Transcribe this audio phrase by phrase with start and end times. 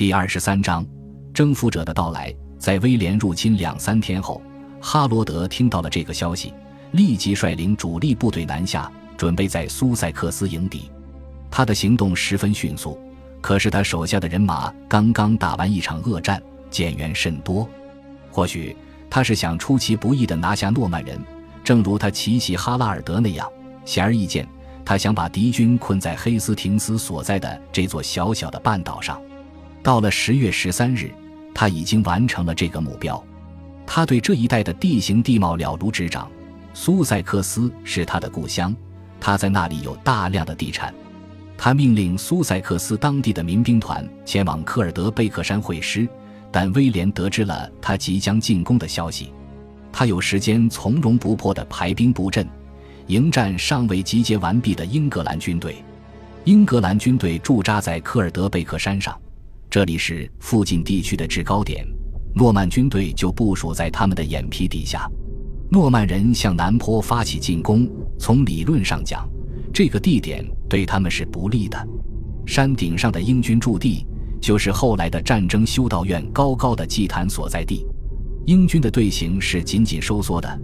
[0.00, 0.82] 第二十三章，
[1.34, 2.34] 征服者的到来。
[2.58, 4.40] 在威廉入侵两三天后，
[4.80, 6.54] 哈罗德听到了这个消息，
[6.92, 10.90] 立即率领主力部队南下，准备在苏塞克斯迎敌。
[11.50, 12.98] 他的行动十分迅速，
[13.42, 17.68] 可是他手下的人马刚刚打完一场恶战，减员甚多。
[18.30, 18.74] 或许
[19.10, 21.20] 他是想出其不意地拿下诺曼人，
[21.62, 23.46] 正如他奇袭哈拉尔德那样。
[23.84, 24.48] 显而易见，
[24.82, 29.20] 他想把敌军困在黑斯廷斯所在的这座小小的半岛上。
[29.82, 31.10] 到了十月十三日。
[31.52, 33.22] 他已经完成了这个目标，
[33.84, 36.30] 他对这一带的地形地貌了如指掌。
[36.72, 38.74] 苏塞克斯是他的故乡，
[39.20, 40.94] 他在那里有大量的地产。
[41.58, 46.08] 他命令苏塞克斯当地的民兵团前往科尔德贝克山会师，
[46.50, 49.34] 但威廉得知了他即将进攻的消息，
[49.92, 52.48] 他有时间从容不迫地排兵布阵，
[53.08, 55.84] 迎战尚未集结完毕的英格兰军队。
[56.44, 59.14] 英格兰军队驻扎在科尔德贝克山上。
[59.70, 61.86] 这里是附近地区的制高点，
[62.34, 65.08] 诺曼军队就部署在他们的眼皮底下。
[65.70, 69.30] 诺曼人向南坡发起进攻，从理论上讲，
[69.72, 71.78] 这个地点对他们是不利的。
[72.44, 74.04] 山顶上的英军驻地
[74.40, 77.86] 就是后来的战争修道院高高的祭坛所在地。
[78.46, 80.60] 英军的队形是紧紧收缩的，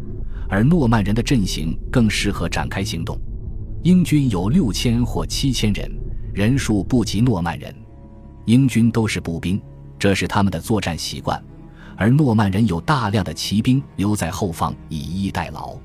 [0.48, 3.16] 而诺曼人的阵型更适合展开行动。
[3.84, 5.88] 英军有六千或七千人，
[6.34, 7.72] 人数不及诺曼人。
[8.46, 9.60] 英军都是步兵，
[9.98, 11.40] 这是他们的作战习惯，
[11.96, 15.76] 而诺曼人有大量的骑兵留在后方以逸待劳。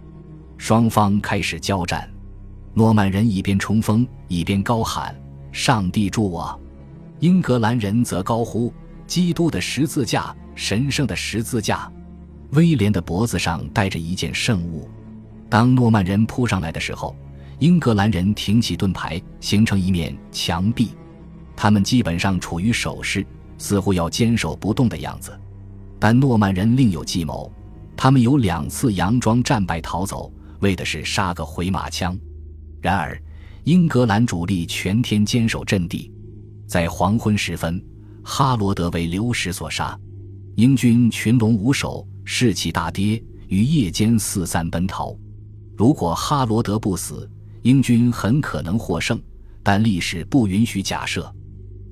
[0.57, 2.09] 双方开始交战，
[2.73, 5.15] 诺曼人一边冲锋一边高喊
[5.51, 6.57] ：“上帝助我！”
[7.19, 8.71] 英格兰人则高呼
[9.05, 11.91] ：“基督的十字架，神圣的十字架！”
[12.53, 14.87] 威廉的脖子上戴着一件圣物。
[15.49, 17.15] 当诺曼人扑上来的时候，
[17.59, 20.91] 英格兰人挺起盾牌，形成一面墙壁。
[21.55, 23.25] 他们基本上处于守势，
[23.57, 25.38] 似乎要坚守不动的样子。
[25.99, 27.52] 但诺曼人另有计谋，
[27.95, 32.17] 他们有两次佯装战败逃走，为的是杀个回马枪。
[32.81, 33.22] 然而，
[33.66, 36.12] 英格兰主力全天坚守阵地，
[36.66, 37.79] 在黄昏时分，
[38.23, 39.95] 哈罗德为流矢所杀。
[40.56, 45.16] 英军群龙无首，士气大跌，于夜间四散奔逃。
[45.78, 47.29] 如果哈罗德不死，
[47.62, 49.22] 英军很可能获胜，
[49.62, 51.31] 但历史不允许假设。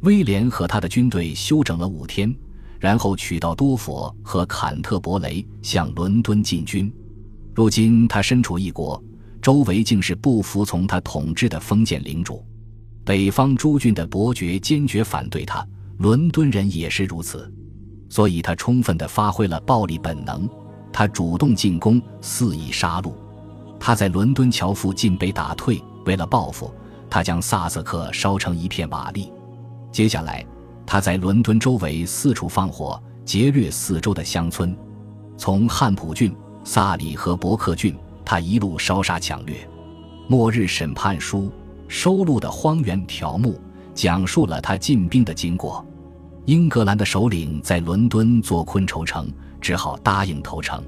[0.02, 2.34] 威廉和他的军队休整了五天，
[2.80, 6.92] 然后取道多佛和坎特伯雷向伦敦进军。
[7.54, 9.02] 如今他身处异国，
[9.42, 12.46] 周围竟是不服从他统治的封建领主。
[13.04, 15.68] 北方诸郡的伯爵坚决反对他，
[15.98, 17.52] 伦敦人也是如此。
[18.10, 20.50] 所以他充分地发挥了暴力本能，
[20.94, 23.14] 他主动进攻，肆意杀戮。
[23.80, 26.74] 他在伦敦桥附近被打退，为了报复，
[27.10, 29.30] 他将萨瑟克烧成一片瓦砾。
[29.92, 30.46] 接下来，
[30.86, 34.76] 他在伦敦周围四处放火，劫掠四周的乡村，
[35.38, 39.56] 从汉普郡、萨里和伯克郡，他一路烧杀抢掠。
[40.28, 41.42] 《末日审判书》
[41.88, 43.60] 收录的荒原条目
[43.96, 45.84] 讲述了他进兵的经过。
[46.46, 50.84] 英格兰的首领在伦敦做困愁城，只好答应投诚。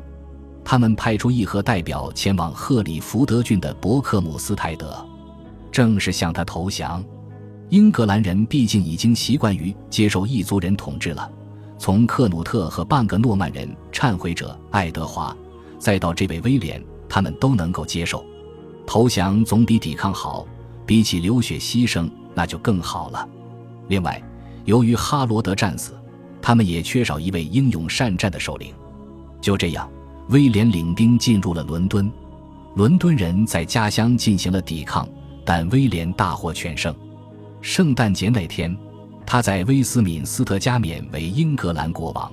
[0.64, 4.96] 他们派出议和代表前往赫里福德郡的伯克姆斯泰德，
[5.72, 7.04] 正式向他投降。
[7.72, 11.32] 英格兰人毕竟已经习惯于接受异族人统治了，
[11.78, 15.34] 从克努特和半个诺曼人忏悔者爱德华，
[15.80, 18.26] 再到这位威廉，他们都能够接受。
[18.86, 20.46] 投降总比抵抗好，
[20.86, 23.26] 比起流血牺牲，那就更好了。
[23.88, 24.22] 另外，
[24.66, 25.94] 由于哈罗德战死，
[26.42, 28.74] 他们也缺少一位英勇善战的首领。
[29.40, 29.90] 就这样，
[30.28, 32.12] 威廉领兵进入了伦敦，
[32.76, 35.08] 伦敦人在家乡进行了抵抗，
[35.46, 36.94] 但威廉大获全胜。
[37.62, 38.76] 圣诞节那天，
[39.24, 42.32] 他在威斯敏斯特加冕为英格兰国王。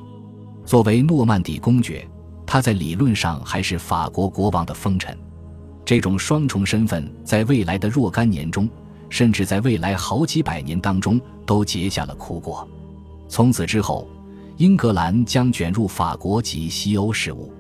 [0.65, 2.09] 作为诺曼底公爵，
[2.47, 5.17] 他在理论上还是法国国王的封臣。
[5.85, 8.67] 这种双重身份，在未来的若干年中，
[9.11, 12.67] 甚至在未来好几百年当中，都结下了苦果。
[13.29, 14.09] 从此之后，
[14.57, 17.53] 英格兰将卷入法国及西欧事务。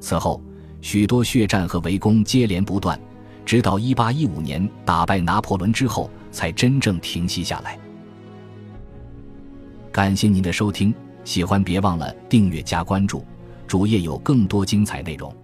[0.00, 0.42] 此后，
[0.82, 3.00] 许多血战和围攻接连不断，
[3.46, 6.10] 直到1815年打败拿破仑之后。
[6.36, 7.78] 才真正停息下来。
[9.90, 10.94] 感谢您的收听，
[11.24, 13.24] 喜欢别忘了订阅加关注，
[13.66, 15.34] 主页有更多精彩内容。